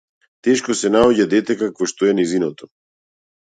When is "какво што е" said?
1.61-2.15